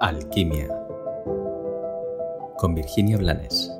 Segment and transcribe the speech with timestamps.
[0.00, 0.66] Alquimia
[2.56, 3.70] con Virginia Blanes.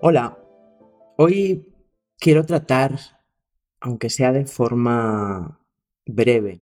[0.00, 0.38] Hola,
[1.18, 1.74] hoy
[2.18, 2.98] quiero tratar,
[3.80, 5.60] aunque sea de forma
[6.06, 6.62] breve,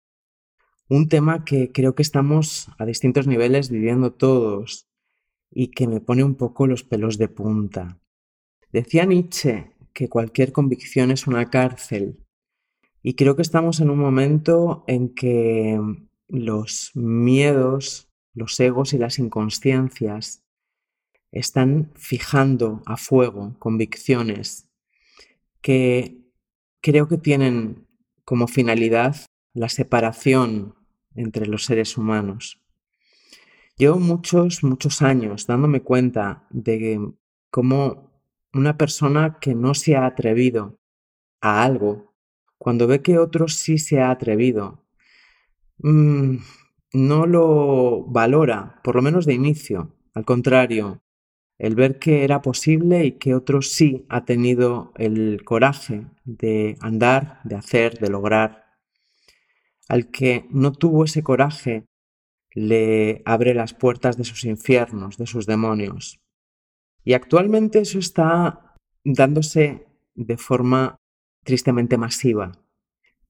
[0.89, 4.89] un tema que creo que estamos a distintos niveles viviendo todos
[5.49, 8.01] y que me pone un poco los pelos de punta.
[8.73, 12.19] Decía Nietzsche que cualquier convicción es una cárcel
[13.03, 15.81] y creo que estamos en un momento en que
[16.29, 20.45] los miedos, los egos y las inconsciencias
[21.33, 24.69] están fijando a fuego convicciones
[25.61, 26.21] que
[26.81, 27.87] creo que tienen
[28.25, 29.17] como finalidad
[29.53, 30.75] la separación
[31.15, 32.61] entre los seres humanos.
[33.77, 37.13] Llevo muchos, muchos años dándome cuenta de
[37.51, 38.11] cómo
[38.53, 40.79] una persona que no se ha atrevido
[41.41, 42.10] a algo
[42.61, 44.85] cuando ve que otro sí se ha atrevido,
[45.79, 46.37] mm,
[46.93, 49.97] no lo valora, por lo menos de inicio.
[50.13, 51.01] Al contrario,
[51.59, 57.41] el ver que era posible y que otro sí ha tenido el coraje de andar,
[57.45, 58.67] de hacer, de lograr.
[59.89, 61.87] Al que no tuvo ese coraje,
[62.53, 66.21] le abre las puertas de sus infiernos, de sus demonios.
[67.05, 71.00] Y actualmente eso está dándose de forma
[71.45, 72.53] tristemente masiva.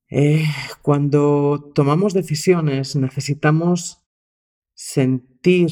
[0.08, 0.44] Eh,
[0.83, 4.05] cuando tomamos decisiones necesitamos
[4.75, 5.70] sentir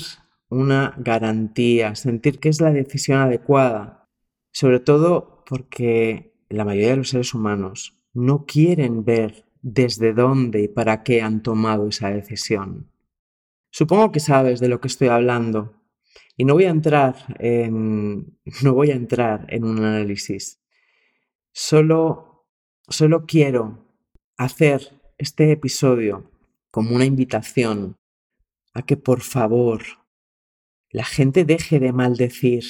[0.49, 4.09] una garantía, sentir que es la decisión adecuada,
[4.53, 10.69] sobre todo porque la mayoría de los seres humanos no quieren ver desde dónde y
[10.69, 12.91] para qué han tomado esa decisión.
[13.71, 15.75] Supongo que sabes de lo que estoy hablando
[16.37, 20.61] y no voy a entrar en no voy a entrar en un análisis.
[21.53, 22.28] Solo
[22.91, 23.85] Solo quiero
[24.39, 26.31] hacer este episodio
[26.71, 27.97] como una invitación
[28.73, 29.83] a que por favor
[30.91, 32.65] la gente deje de maldecir.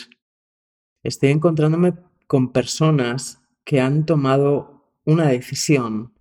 [1.04, 1.94] Estoy encontrándome
[2.26, 6.14] con personas que han tomado una decisión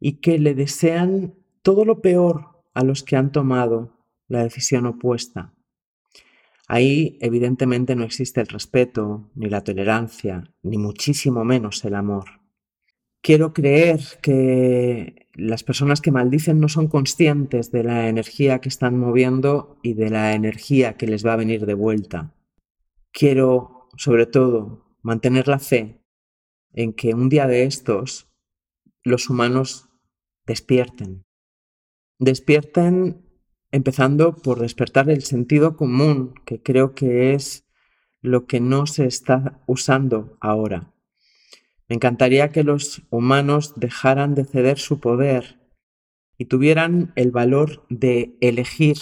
[0.00, 3.98] y que le desean todo lo peor a los que han tomado
[4.28, 5.52] la decisión opuesta.
[6.68, 12.41] Ahí evidentemente no existe el respeto, ni la tolerancia, ni muchísimo menos el amor.
[13.22, 18.98] Quiero creer que las personas que maldicen no son conscientes de la energía que están
[18.98, 22.34] moviendo y de la energía que les va a venir de vuelta.
[23.12, 26.02] Quiero, sobre todo, mantener la fe
[26.72, 28.28] en que un día de estos
[29.04, 29.88] los humanos
[30.44, 31.24] despierten.
[32.18, 33.24] Despierten
[33.70, 37.68] empezando por despertar el sentido común, que creo que es
[38.20, 40.91] lo que no se está usando ahora.
[41.92, 45.60] Me encantaría que los humanos dejaran de ceder su poder
[46.38, 48.96] y tuvieran el valor de elegir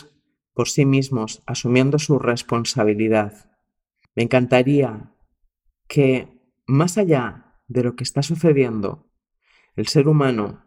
[0.54, 3.48] por sí mismos, asumiendo su responsabilidad.
[4.16, 5.14] Me encantaría
[5.86, 9.08] que, más allá de lo que está sucediendo,
[9.76, 10.64] el ser humano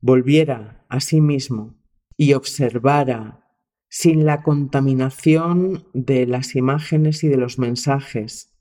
[0.00, 1.74] volviera a sí mismo
[2.16, 3.52] y observara
[3.88, 8.57] sin la contaminación de las imágenes y de los mensajes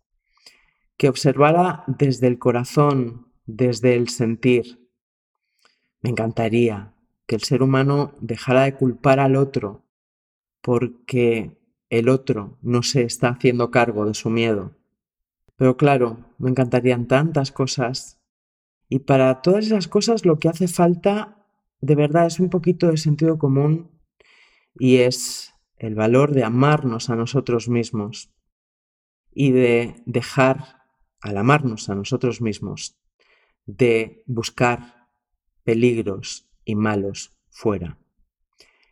[0.98, 4.90] que observara desde el corazón, desde el sentir.
[6.02, 6.94] Me encantaría
[7.28, 9.86] que el ser humano dejara de culpar al otro
[10.62, 11.58] porque
[11.90, 14.76] el otro no se está haciendo cargo de su miedo.
[15.56, 18.20] Pero claro, me encantarían tantas cosas
[18.90, 21.46] y para todas esas cosas lo que hace falta
[21.80, 23.92] de verdad es un poquito de sentido común
[24.80, 28.32] y es el valor de amarnos a nosotros mismos
[29.32, 30.87] y de dejar
[31.22, 32.98] al amarnos a nosotros mismos,
[33.66, 35.10] de buscar
[35.64, 37.98] peligros y malos fuera.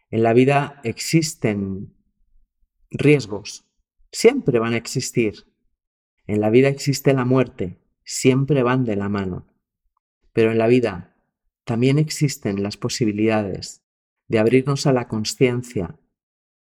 [0.10, 1.96] En la vida existen
[2.90, 3.66] riesgos,
[4.12, 5.48] siempre van a existir.
[6.28, 9.48] En la vida existe la muerte, siempre van de la mano.
[10.34, 11.16] Pero en la vida
[11.64, 13.84] también existen las posibilidades
[14.28, 16.00] de abrirnos a la conciencia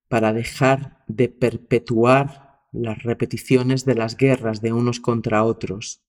[0.08, 6.02] para dejar de perpetuar las repeticiones de las guerras de unos contra otros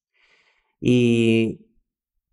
[0.79, 1.67] y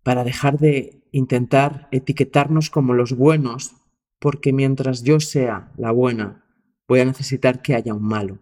[0.03, 3.75] para dejar de intentar etiquetarnos como los buenos,
[4.19, 6.45] porque mientras yo sea la buena,
[6.87, 8.39] voy a necesitar que haya un malo.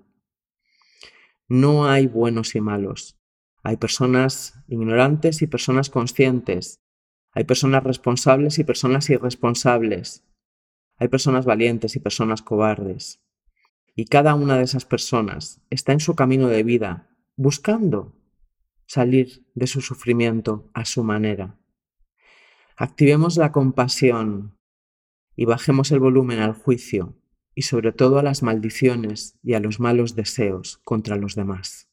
[1.49, 3.17] No hay buenos y malos.
[3.63, 6.81] Hay personas ignorantes y personas conscientes.
[7.33, 10.23] Hay personas responsables y personas irresponsables.
[10.97, 13.21] Hay personas valientes y personas cobardes.
[13.99, 18.15] Y cada una de esas personas está en su camino de vida buscando
[18.85, 21.57] salir de su sufrimiento a su manera.
[22.75, 24.55] Activemos la compasión
[25.35, 27.15] y bajemos el volumen al juicio
[27.55, 31.89] y sobre todo a las maldiciones y a los malos deseos contra los demás.